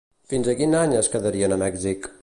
[0.31, 2.11] Fins a quin any es quedarien a Mèxic?